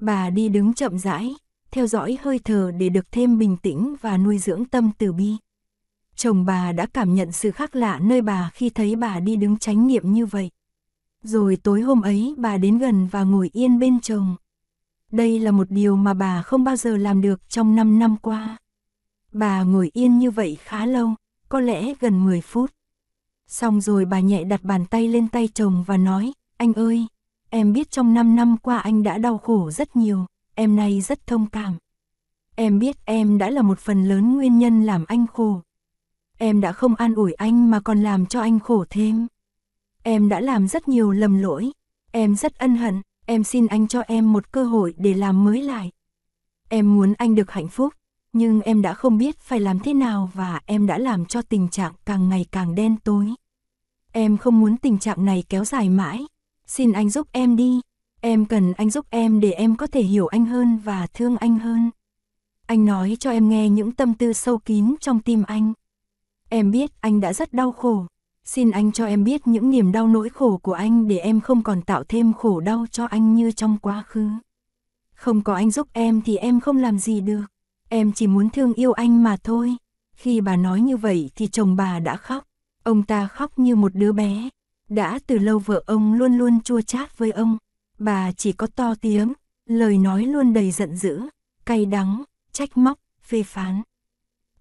Bà 0.01 0.31
đi 0.31 0.49
đứng 0.49 0.75
chậm 0.75 0.99
rãi, 0.99 1.35
theo 1.71 1.87
dõi 1.87 2.19
hơi 2.23 2.39
thở 2.45 2.71
để 2.79 2.89
được 2.89 3.13
thêm 3.13 3.39
bình 3.39 3.57
tĩnh 3.57 3.95
và 4.01 4.17
nuôi 4.19 4.39
dưỡng 4.39 4.65
tâm 4.65 4.91
từ 4.99 5.13
bi. 5.13 5.37
Chồng 6.17 6.45
bà 6.45 6.73
đã 6.73 6.87
cảm 6.87 7.15
nhận 7.15 7.33
sự 7.33 7.51
khác 7.51 7.77
lạ 7.77 7.99
nơi 8.03 8.23
bà 8.23 8.51
khi 8.55 8.71
thấy 8.71 8.97
bà 8.97 9.21
đi 9.21 9.37
đứng 9.37 9.59
chánh 9.59 9.87
niệm 9.87 10.13
như 10.13 10.27
vậy. 10.27 10.51
Rồi 11.23 11.57
tối 11.57 11.81
hôm 11.81 12.03
ấy 12.03 12.35
bà 12.39 12.57
đến 12.57 12.79
gần 12.79 13.07
và 13.07 13.23
ngồi 13.23 13.51
yên 13.53 13.79
bên 13.79 14.01
chồng. 14.01 14.37
Đây 15.13 15.39
là 15.39 15.51
một 15.51 15.71
điều 15.71 15.97
mà 15.97 16.15
bà 16.15 16.43
không 16.43 16.65
bao 16.65 16.77
giờ 16.77 16.97
làm 16.97 17.21
được 17.21 17.49
trong 17.49 17.75
5 17.75 17.99
năm 17.99 18.17
qua. 18.17 18.57
Bà 19.33 19.63
ngồi 19.63 19.91
yên 19.93 20.19
như 20.19 20.31
vậy 20.31 20.59
khá 20.61 20.87
lâu, 20.87 21.15
có 21.49 21.61
lẽ 21.61 21.95
gần 22.01 22.25
10 22.25 22.41
phút. 22.41 22.71
Xong 23.47 23.81
rồi 23.81 24.05
bà 24.05 24.21
nhẹ 24.21 24.45
đặt 24.45 24.63
bàn 24.63 24.87
tay 24.87 25.09
lên 25.09 25.29
tay 25.29 25.49
chồng 25.55 25.85
và 25.87 25.97
nói, 25.97 26.33
anh 26.57 26.73
ơi, 26.73 27.07
em 27.51 27.73
biết 27.73 27.91
trong 27.91 28.15
5 28.15 28.37
năm 28.37 28.57
qua 28.57 28.79
anh 28.79 29.03
đã 29.03 29.19
đau 29.19 29.39
khổ 29.39 29.71
rất 29.71 29.97
nhiều, 29.97 30.27
em 30.55 30.77
nay 30.77 31.01
rất 31.01 31.27
thông 31.27 31.47
cảm. 31.47 31.75
Em 32.57 32.79
biết 32.79 32.97
em 33.05 33.39
đã 33.39 33.51
là 33.51 33.63
một 33.63 33.79
phần 33.79 34.05
lớn 34.05 34.37
nguyên 34.37 34.59
nhân 34.59 34.83
làm 34.83 35.05
anh 35.09 35.27
khổ. 35.27 35.61
Em 36.39 36.61
đã 36.61 36.73
không 36.73 36.95
an 36.95 37.15
ủi 37.15 37.33
anh 37.33 37.71
mà 37.71 37.81
còn 37.81 38.03
làm 38.03 38.27
cho 38.27 38.41
anh 38.41 38.61
khổ 38.61 38.85
thêm. 38.91 39.27
Em 40.03 40.29
đã 40.29 40.41
làm 40.41 40.69
rất 40.69 40.89
nhiều 40.89 41.11
lầm 41.11 41.39
lỗi. 41.39 41.73
Em 42.13 42.37
rất 42.37 42.59
ân 42.59 42.77
hận, 42.77 43.03
em 43.27 43.45
xin 43.45 43.67
anh 43.67 43.89
cho 43.89 44.01
em 44.01 44.33
một 44.33 44.53
cơ 44.53 44.65
hội 44.65 44.95
để 44.97 45.15
làm 45.15 45.45
mới 45.45 45.63
lại. 45.63 45.91
Em 46.69 46.95
muốn 46.95 47.15
anh 47.19 47.35
được 47.35 47.51
hạnh 47.51 47.69
phúc, 47.69 47.95
nhưng 48.33 48.61
em 48.61 48.83
đã 48.83 48.95
không 48.95 49.19
biết 49.19 49.39
phải 49.39 49.61
làm 49.61 49.79
thế 49.79 49.95
nào 49.95 50.31
và 50.35 50.61
em 50.67 50.87
đã 50.87 50.99
làm 50.99 51.25
cho 51.25 51.43
tình 51.43 51.69
trạng 51.69 51.93
càng 52.05 52.29
ngày 52.29 52.47
càng 52.53 52.75
đen 52.75 52.97
tối. 53.05 53.35
Em 54.13 54.37
không 54.37 54.61
muốn 54.61 54.77
tình 54.77 54.99
trạng 54.99 55.25
này 55.25 55.45
kéo 55.49 55.65
dài 55.65 55.89
mãi. 55.89 56.27
Xin 56.67 56.93
anh 56.93 57.11
giúp 57.11 57.27
em 57.33 57.57
đi. 57.57 57.81
Em 58.21 58.45
cần 58.47 58.73
anh 58.73 58.91
giúp 58.91 59.07
em 59.11 59.41
để 59.41 59.51
em 59.51 59.77
có 59.77 59.87
thể 59.87 60.03
hiểu 60.03 60.27
anh 60.27 60.45
hơn 60.45 60.79
và 60.85 61.07
thương 61.07 61.37
anh 61.37 61.59
hơn. 61.59 61.91
Anh 62.67 62.85
nói 62.85 63.17
cho 63.21 63.31
em 63.31 63.49
nghe 63.49 63.69
những 63.69 63.93
tâm 63.93 64.15
tư 64.15 64.33
sâu 64.33 64.59
kín 64.59 64.95
trong 65.01 65.21
tim 65.21 65.43
anh. 65.47 65.73
Em 66.49 66.71
biết 66.71 66.91
anh 67.01 67.21
đã 67.21 67.33
rất 67.33 67.53
đau 67.53 67.73
khổ, 67.73 68.07
Xin 68.49 68.71
anh 68.71 68.93
cho 68.93 69.07
em 69.07 69.25
biết 69.25 69.47
những 69.47 69.71
niềm 69.71 69.93
đau 69.93 70.09
nỗi 70.09 70.29
khổ 70.29 70.57
của 70.63 70.73
anh 70.73 71.09
để 71.09 71.19
em 71.19 71.41
không 71.41 71.63
còn 71.63 71.83
tạo 71.83 72.05
thêm 72.05 72.33
khổ 72.33 72.61
đau 72.61 72.87
cho 72.91 73.07
anh 73.07 73.35
như 73.35 73.53
trong 73.53 73.79
quá 73.79 74.03
khứ. 74.07 74.29
Không 75.15 75.43
có 75.43 75.55
anh 75.55 75.71
giúp 75.71 75.89
em 75.93 76.23
thì 76.23 76.37
em 76.37 76.61
không 76.61 76.77
làm 76.77 76.99
gì 76.99 77.21
được. 77.21 77.43
Em 77.89 78.13
chỉ 78.13 78.27
muốn 78.27 78.51
thương 78.51 78.75
yêu 78.75 78.93
anh 78.93 79.23
mà 79.23 79.37
thôi. 79.45 79.77
Khi 80.17 80.41
bà 80.41 80.57
nói 80.57 80.81
như 80.81 80.97
vậy 80.97 81.31
thì 81.35 81.47
chồng 81.47 81.77
bà 81.77 81.99
đã 81.99 82.17
khóc. 82.17 82.45
Ông 82.83 83.03
ta 83.03 83.27
khóc 83.27 83.59
như 83.59 83.77
một 83.77 83.95
đứa 83.95 84.13
bé. 84.13 84.49
Đã 84.89 85.19
từ 85.27 85.39
lâu 85.39 85.59
vợ 85.59 85.83
ông 85.87 86.15
luôn 86.15 86.39
luôn 86.39 86.61
chua 86.61 86.81
chát 86.81 87.19
với 87.19 87.31
ông. 87.31 87.59
Bà 87.99 88.33
chỉ 88.33 88.53
có 88.53 88.67
to 88.67 88.95
tiếng, 89.01 89.33
lời 89.67 89.99
nói 89.99 90.25
luôn 90.25 90.53
đầy 90.53 90.71
giận 90.71 90.97
dữ, 90.97 91.23
cay 91.67 91.87
đắng, 91.87 92.23
trách 92.53 92.77
móc, 92.77 92.99
phê 93.23 93.43
phán. 93.43 93.83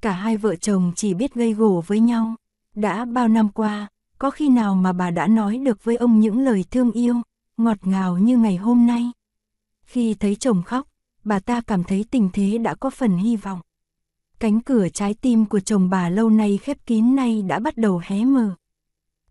Cả 0.01 0.11
hai 0.11 0.37
vợ 0.37 0.55
chồng 0.55 0.91
chỉ 0.95 1.13
biết 1.13 1.33
gây 1.33 1.53
gổ 1.53 1.83
với 1.87 1.99
nhau. 1.99 2.35
Đã 2.77 3.05
bao 3.05 3.27
năm 3.27 3.49
qua, 3.49 3.87
có 4.19 4.31
khi 4.31 4.49
nào 4.49 4.75
mà 4.75 4.93
bà 4.93 5.11
đã 5.11 5.27
nói 5.27 5.57
được 5.57 5.83
với 5.83 5.95
ông 5.95 6.19
những 6.19 6.39
lời 6.39 6.65
thương 6.71 6.91
yêu, 6.91 7.15
ngọt 7.57 7.77
ngào 7.81 8.17
như 8.17 8.37
ngày 8.37 8.55
hôm 8.55 8.87
nay. 8.87 9.11
Khi 9.85 10.13
thấy 10.13 10.35
chồng 10.35 10.63
khóc, 10.63 10.87
bà 11.23 11.39
ta 11.39 11.61
cảm 11.61 11.83
thấy 11.83 12.05
tình 12.11 12.29
thế 12.33 12.57
đã 12.57 12.75
có 12.75 12.89
phần 12.89 13.17
hy 13.17 13.35
vọng. 13.35 13.59
Cánh 14.39 14.61
cửa 14.61 14.87
trái 14.89 15.13
tim 15.13 15.45
của 15.45 15.59
chồng 15.59 15.89
bà 15.89 16.09
lâu 16.09 16.29
nay 16.29 16.59
khép 16.61 16.77
kín 16.85 17.15
nay 17.15 17.41
đã 17.41 17.59
bắt 17.59 17.77
đầu 17.77 18.01
hé 18.03 18.25
mở. 18.25 18.55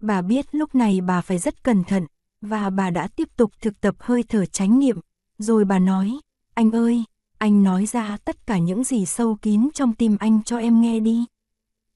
Bà 0.01 0.23
biết 0.23 0.47
lúc 0.53 0.75
này 0.75 1.01
bà 1.01 1.21
phải 1.21 1.39
rất 1.39 1.65
cẩn 1.65 1.85
thận, 1.85 2.07
và 2.41 2.71
bà 2.71 2.91
đã 2.91 3.09
tiếp 3.17 3.29
tục 3.37 3.53
thực 3.61 3.81
tập 3.81 3.95
hơi 3.99 4.23
thở 4.29 4.47
chánh 4.47 4.79
niệm, 4.79 5.01
rồi 5.39 5.65
bà 5.65 5.79
nói, 5.79 6.13
anh 6.55 6.71
ơi, 6.71 7.05
anh 7.39 7.63
nói 7.63 7.87
ra 7.87 8.17
tất 8.25 8.47
cả 8.47 8.59
những 8.59 8.85
gì 8.85 9.07
sâu 9.07 9.37
kín 9.43 9.69
trong 9.75 9.95
tim 9.95 10.17
anh 10.21 10.43
cho 10.43 10.59
em 10.59 10.81
nghe 10.81 11.01
đi. 11.01 11.25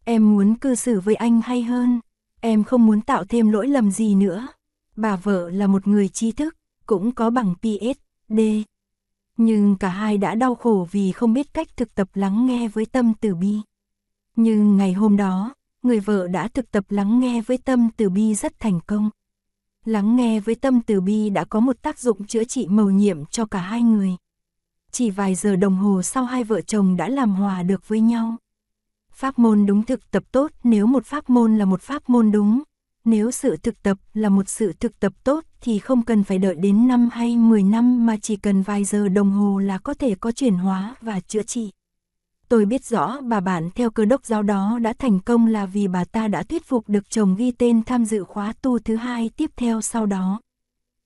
Em 0.05 0.31
muốn 0.31 0.55
cư 0.55 0.75
xử 0.75 1.01
với 1.01 1.15
anh 1.15 1.41
hay 1.41 1.63
hơn. 1.63 2.01
Em 2.41 2.65
không 2.65 2.87
muốn 2.87 3.01
tạo 3.01 3.25
thêm 3.25 3.51
lỗi 3.51 3.69
lầm 3.69 3.91
gì 3.91 4.15
nữa. 4.15 4.47
Bà 4.97 5.17
vợ 5.17 5.51
là 5.51 5.67
một 5.67 5.87
người 5.87 6.09
trí 6.09 6.33
thức, 6.33 6.57
cũng 6.87 7.13
có 7.13 7.31
bằng 7.31 7.55
PhD. 7.63 8.41
Nhưng 9.37 9.77
cả 9.77 9.89
hai 9.89 10.19
đã 10.19 10.35
đau 10.35 10.55
khổ 10.55 10.89
vì 10.91 11.13
không 11.13 11.35
biết 11.35 11.55
cách 11.55 11.69
thực 11.77 11.95
tập 11.95 12.09
lắng 12.15 12.47
nghe 12.47 12.69
với 12.69 12.87
tâm 12.87 13.13
từ 13.21 13.35
bi. 13.35 13.57
Nhưng 14.37 14.77
ngày 14.77 14.93
hôm 14.93 15.17
đó, 15.17 15.55
người 15.83 16.01
vợ 16.01 16.29
đã 16.29 16.49
thực 16.49 16.71
tập 16.71 16.85
lắng 16.89 17.21
nghe 17.21 17.43
với 17.43 17.59
tâm 17.59 17.89
từ 17.97 18.11
bi 18.11 18.35
rất 18.35 18.61
thành 18.61 18.81
công. 18.87 19.11
Lắng 19.85 20.17
nghe 20.17 20.41
với 20.41 20.55
tâm 20.55 20.81
từ 20.81 21.01
bi 21.01 21.31
đã 21.31 21.45
có 21.45 21.61
một 21.61 21.83
tác 21.83 21.99
dụng 21.99 22.27
chữa 22.27 22.45
trị 22.45 22.67
mầu 22.71 22.91
nhiệm 22.91 23.27
cho 23.27 23.47
cả 23.47 23.61
hai 23.61 23.83
người. 23.83 24.17
Chỉ 24.91 25.11
vài 25.11 25.35
giờ 25.35 25.57
đồng 25.57 25.77
hồ 25.77 26.03
sau 26.03 26.25
hai 26.25 26.45
vợ 26.45 26.61
chồng 26.61 26.97
đã 26.97 27.09
làm 27.09 27.35
hòa 27.35 27.63
được 27.63 27.89
với 27.89 28.01
nhau. 28.01 28.37
Pháp 29.21 29.39
môn 29.39 29.67
đúng 29.67 29.83
thực 29.83 30.11
tập 30.11 30.25
tốt 30.33 30.51
nếu 30.65 30.87
một 30.87 31.07
pháp 31.07 31.31
môn 31.31 31.59
là 31.59 31.65
một 31.65 31.83
pháp 31.83 32.09
môn 32.11 32.33
đúng. 32.33 32.63
Nếu 33.05 33.31
sự 33.31 33.57
thực 33.57 33.83
tập 33.83 33.99
là 34.15 34.29
một 34.29 34.49
sự 34.49 34.73
thực 34.81 35.01
tập 35.01 35.13
tốt 35.25 35.45
thì 35.61 35.79
không 35.79 36.05
cần 36.05 36.25
phải 36.25 36.39
đợi 36.39 36.55
đến 36.55 36.89
năm 36.89 37.09
hay 37.13 37.37
10 37.37 37.63
năm 37.63 38.07
mà 38.07 38.17
chỉ 38.23 38.37
cần 38.37 38.63
vài 38.63 38.85
giờ 38.85 39.09
đồng 39.09 39.31
hồ 39.31 39.59
là 39.59 39.79
có 39.79 39.95
thể 39.95 40.15
có 40.15 40.33
chuyển 40.33 40.55
hóa 40.55 40.95
và 41.01 41.21
chữa 41.21 41.43
trị. 41.43 41.71
Tôi 42.49 42.65
biết 42.65 42.85
rõ 42.85 43.21
bà 43.21 43.41
bạn 43.41 43.71
theo 43.75 43.91
cơ 43.91 44.05
đốc 44.05 44.25
giáo 44.25 44.43
đó 44.43 44.79
đã 44.83 44.93
thành 44.93 45.21
công 45.21 45.47
là 45.47 45.67
vì 45.67 45.89
bà 45.89 46.05
ta 46.05 46.29
đã 46.29 46.43
thuyết 46.43 46.67
phục 46.67 46.89
được 46.89 47.11
chồng 47.11 47.37
ghi 47.37 47.51
tên 47.51 47.83
tham 47.85 48.05
dự 48.05 48.25
khóa 48.25 48.53
tu 48.63 48.79
thứ 48.79 48.97
hai 48.97 49.31
tiếp 49.37 49.51
theo 49.57 49.81
sau 49.81 50.07
đó. 50.07 50.41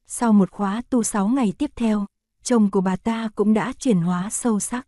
Sau 0.07 0.33
một 0.33 0.51
khóa 0.51 0.83
tu 0.91 1.03
6 1.03 1.29
ngày 1.29 1.53
tiếp 1.59 1.71
theo, 1.77 2.07
chồng 2.43 2.71
của 2.71 2.81
bà 2.81 2.97
ta 2.97 3.29
cũng 3.35 3.55
đã 3.55 3.73
chuyển 3.79 4.01
hóa 4.01 4.31
sâu 4.31 4.61
sắc. 4.61 4.87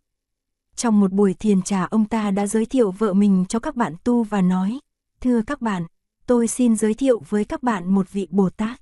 Trong 0.77 0.99
một 0.99 1.11
buổi 1.11 1.33
thiền 1.33 1.61
trà 1.61 1.85
ông 1.85 2.05
ta 2.05 2.31
đã 2.31 2.47
giới 2.47 2.65
thiệu 2.65 2.91
vợ 2.91 3.13
mình 3.13 3.45
cho 3.49 3.59
các 3.59 3.75
bạn 3.75 3.95
tu 4.03 4.23
và 4.23 4.41
nói, 4.41 4.79
Thưa 5.21 5.41
các 5.41 5.61
bạn, 5.61 5.83
tôi 6.25 6.47
xin 6.47 6.75
giới 6.75 6.93
thiệu 6.93 7.21
với 7.29 7.45
các 7.45 7.63
bạn 7.63 7.93
một 7.93 8.11
vị 8.11 8.27
Bồ 8.31 8.49
Tát. 8.49 8.81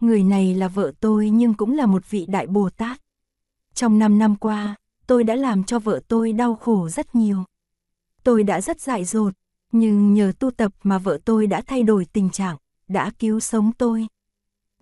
Người 0.00 0.22
này 0.22 0.54
là 0.54 0.68
vợ 0.68 0.92
tôi 1.00 1.30
nhưng 1.30 1.54
cũng 1.54 1.76
là 1.76 1.86
một 1.86 2.10
vị 2.10 2.26
Đại 2.28 2.46
Bồ 2.46 2.70
Tát. 2.70 3.00
Trong 3.74 3.98
5 3.98 4.18
năm 4.18 4.36
qua, 4.36 4.76
tôi 5.06 5.24
đã 5.24 5.34
làm 5.34 5.64
cho 5.64 5.78
vợ 5.78 6.00
tôi 6.08 6.32
đau 6.32 6.54
khổ 6.54 6.88
rất 6.88 7.14
nhiều. 7.14 7.44
Tôi 8.24 8.42
đã 8.42 8.60
rất 8.60 8.80
dại 8.80 9.04
dột, 9.04 9.34
nhưng 9.72 10.14
nhờ 10.14 10.32
tu 10.38 10.50
tập 10.50 10.72
mà 10.82 10.98
vợ 10.98 11.18
tôi 11.24 11.46
đã 11.46 11.62
thay 11.66 11.82
đổi 11.82 12.04
tình 12.12 12.30
trạng, 12.30 12.56
đã 12.88 13.10
cứu 13.18 13.40
sống 13.40 13.72
tôi. 13.78 14.06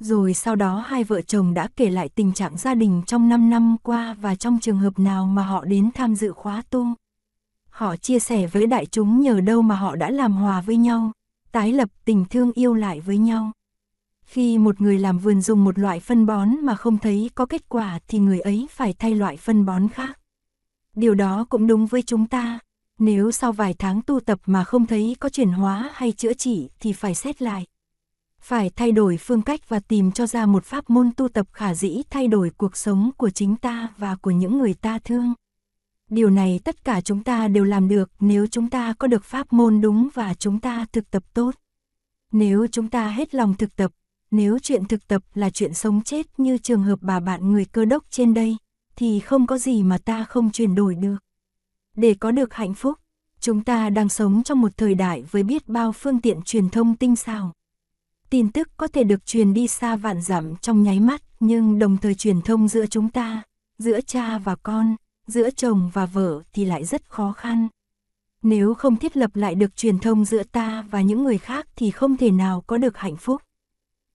Rồi 0.03 0.35
sau 0.35 0.57
đó 0.57 0.85
hai 0.87 1.05
vợ 1.05 1.23
chồng 1.23 1.55
đã 1.55 1.69
kể 1.77 1.91
lại 1.91 2.09
tình 2.09 2.33
trạng 2.33 2.57
gia 2.57 2.75
đình 2.75 3.03
trong 3.07 3.29
5 3.29 3.51
năm 3.51 3.77
qua 3.83 4.15
và 4.15 4.35
trong 4.35 4.59
trường 4.61 4.79
hợp 4.79 4.99
nào 4.99 5.27
mà 5.27 5.43
họ 5.43 5.65
đến 5.65 5.91
tham 5.95 6.15
dự 6.15 6.33
khóa 6.33 6.63
tu. 6.71 6.87
Họ 7.71 7.97
chia 7.97 8.19
sẻ 8.19 8.47
với 8.47 8.67
đại 8.67 8.87
chúng 8.87 9.21
nhờ 9.21 9.41
đâu 9.41 9.63
mà 9.63 9.75
họ 9.75 9.97
đã 9.97 10.11
làm 10.11 10.33
hòa 10.33 10.61
với 10.61 10.77
nhau, 10.77 11.13
tái 11.53 11.73
lập 11.73 11.89
tình 12.05 12.25
thương 12.31 12.53
yêu 12.53 12.75
lại 12.75 13.01
với 13.01 13.19
nhau. 13.19 13.53
Khi 14.23 14.59
một 14.59 14.81
người 14.81 14.99
làm 14.99 15.19
vườn 15.19 15.41
dùng 15.41 15.65
một 15.65 15.79
loại 15.79 16.01
phân 16.01 16.27
bón 16.27 16.49
mà 16.63 16.75
không 16.75 16.99
thấy 16.99 17.31
có 17.35 17.47
kết 17.47 17.69
quả 17.69 17.99
thì 18.09 18.19
người 18.19 18.41
ấy 18.41 18.67
phải 18.71 18.95
thay 18.99 19.15
loại 19.15 19.37
phân 19.37 19.67
bón 19.67 19.89
khác. 19.89 20.19
Điều 20.97 21.15
đó 21.15 21.47
cũng 21.49 21.67
đúng 21.67 21.87
với 21.87 22.03
chúng 22.03 22.27
ta. 22.27 22.59
Nếu 22.99 23.31
sau 23.31 23.53
vài 23.53 23.75
tháng 23.79 24.03
tu 24.03 24.21
tập 24.21 24.39
mà 24.47 24.65
không 24.65 24.87
thấy 24.87 25.17
có 25.21 25.29
chuyển 25.29 25.51
hóa 25.53 25.91
hay 25.95 26.13
chữa 26.13 26.33
trị 26.33 26.71
thì 26.81 26.93
phải 26.93 27.15
xét 27.15 27.43
lại. 27.43 27.67
Phải 28.43 28.71
thay 28.77 28.93
đổi 28.93 29.17
phương 29.17 29.43
cách 29.43 29.69
và 29.69 29.81
tìm 29.81 30.13
cho 30.13 30.27
ra 30.27 30.47
một 30.47 30.65
pháp 30.65 30.91
môn 30.91 31.11
tu 31.17 31.29
tập 31.29 31.47
khả 31.53 31.75
dĩ 31.75 32.03
thay 32.11 32.29
đổi 32.29 32.51
cuộc 32.57 32.77
sống 32.77 33.11
của 33.17 33.31
chính 33.31 33.57
ta 33.57 33.89
và 33.97 34.17
của 34.17 34.31
những 34.31 34.59
người 34.59 34.75
ta 34.75 34.99
thương. 34.99 35.35
Điều 36.11 36.31
này 36.31 36.61
tất 36.65 36.85
cả 36.85 37.01
chúng 37.01 37.23
ta 37.23 37.49
đều 37.49 37.65
làm 37.65 37.89
được 37.89 38.11
nếu 38.21 38.47
chúng 38.47 38.71
ta 38.71 38.95
có 38.99 39.07
được 39.09 39.25
pháp 39.25 39.53
môn 39.53 39.81
đúng 39.81 40.09
và 40.15 40.35
chúng 40.35 40.61
ta 40.61 40.87
thực 40.93 41.11
tập 41.11 41.23
tốt. 41.35 41.55
Nếu 42.33 42.67
chúng 42.67 42.89
ta 42.89 43.09
hết 43.09 43.35
lòng 43.35 43.55
thực 43.55 43.77
tập, 43.77 43.93
nếu 44.31 44.59
chuyện 44.59 44.85
thực 44.85 45.09
tập 45.09 45.23
là 45.35 45.51
chuyện 45.51 45.75
sống 45.75 46.03
chết 46.03 46.27
như 46.41 46.59
trường 46.59 46.83
hợp 46.83 46.99
bà 47.03 47.21
bạn 47.21 47.53
người 47.53 47.65
cơ 47.65 47.85
đốc 47.85 48.05
trên 48.11 48.35
đây, 48.35 48.57
thì 48.97 49.21
không 49.21 49.47
có 49.47 49.59
gì 49.59 49.83
mà 49.83 49.99
ta 49.99 50.25
không 50.25 50.51
chuyển 50.51 50.75
đổi 50.75 50.95
được. 50.95 51.17
Để 51.97 52.15
có 52.15 52.31
được 52.31 52.55
hạnh 52.55 52.75
phúc, 52.75 52.99
chúng 53.41 53.65
ta 53.65 53.91
đang 53.91 54.09
sống 54.09 54.43
trong 54.43 54.61
một 54.61 54.77
thời 54.77 54.95
đại 54.95 55.23
với 55.31 55.43
biết 55.43 55.69
bao 55.69 55.93
phương 55.93 56.21
tiện 56.21 56.43
truyền 56.43 56.71
thông 56.71 56.97
tinh 56.97 57.17
xảo. 57.17 57.53
Tin 58.33 58.53
tức 58.53 58.69
có 58.77 58.87
thể 58.87 59.05
được 59.05 59.27
truyền 59.27 59.55
đi 59.55 59.69
xa 59.69 59.97
vạn 59.97 60.23
dặm 60.23 60.57
trong 60.57 60.83
nháy 60.83 61.01
mắt, 61.01 61.23
nhưng 61.41 61.79
đồng 61.79 61.97
thời 61.97 62.15
truyền 62.15 62.43
thông 62.43 62.69
giữa 62.69 62.87
chúng 62.87 63.09
ta, 63.09 63.43
giữa 63.79 64.01
cha 64.01 64.39
và 64.39 64.57
con, 64.57 64.97
giữa 65.27 65.51
chồng 65.51 65.91
và 65.93 66.07
vợ 66.07 66.43
thì 66.53 66.65
lại 66.65 66.85
rất 66.85 67.09
khó 67.09 67.33
khăn. 67.33 67.69
Nếu 68.43 68.75
không 68.75 68.97
thiết 68.97 69.17
lập 69.17 69.37
lại 69.37 69.55
được 69.55 69.77
truyền 69.77 69.99
thông 69.99 70.25
giữa 70.25 70.43
ta 70.43 70.85
và 70.91 71.01
những 71.01 71.25
người 71.25 71.39
khác 71.39 71.67
thì 71.77 71.91
không 71.91 72.17
thể 72.17 72.31
nào 72.31 72.65
có 72.67 72.79
được 72.79 72.99
hạnh 72.99 73.17
phúc. 73.17 73.43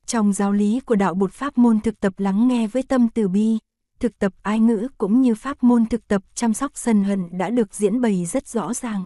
Trong 0.06 0.34
giáo 0.34 0.52
lý 0.52 0.80
của 0.80 0.96
đạo 0.96 1.14
Bụt 1.14 1.32
pháp 1.32 1.58
môn 1.58 1.80
thực 1.80 2.00
tập 2.00 2.14
lắng 2.18 2.48
nghe 2.48 2.68
với 2.68 2.84
tâm 2.84 3.08
từ 3.10 3.28
bi, 3.28 3.58
thực 4.00 4.20
tập 4.20 4.34
ái 4.42 4.60
ngữ 4.60 4.88
cũng 4.98 5.22
như 5.22 5.36
pháp 5.36 5.64
môn 5.64 5.86
thực 5.86 6.08
tập 6.08 6.24
chăm 6.36 6.54
sóc 6.54 6.72
sân 6.76 7.04
hận 7.04 7.38
đã 7.38 7.50
được 7.50 7.74
diễn 7.74 8.02
bày 8.02 8.26
rất 8.26 8.48
rõ 8.48 8.74
ràng. 8.74 9.04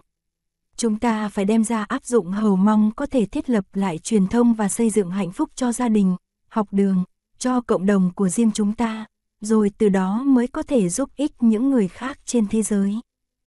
Chúng 0.76 0.98
ta 0.98 1.28
phải 1.28 1.44
đem 1.44 1.64
ra 1.64 1.84
áp 1.84 2.04
dụng 2.04 2.30
hầu 2.30 2.56
mong 2.56 2.90
có 2.96 3.06
thể 3.06 3.26
thiết 3.26 3.50
lập 3.50 3.64
lại 3.72 3.98
truyền 3.98 4.26
thông 4.26 4.54
và 4.54 4.68
xây 4.68 4.90
dựng 4.90 5.10
hạnh 5.10 5.32
phúc 5.32 5.50
cho 5.54 5.72
gia 5.72 5.88
đình, 5.88 6.16
học 6.48 6.68
đường, 6.70 7.04
cho 7.38 7.60
cộng 7.60 7.86
đồng 7.86 8.10
của 8.14 8.28
riêng 8.28 8.50
chúng 8.54 8.72
ta, 8.72 9.06
rồi 9.40 9.70
từ 9.78 9.88
đó 9.88 10.22
mới 10.26 10.46
có 10.46 10.62
thể 10.62 10.88
giúp 10.88 11.10
ích 11.16 11.32
những 11.40 11.70
người 11.70 11.88
khác 11.88 12.18
trên 12.26 12.46
thế 12.46 12.62
giới. 12.62 13.00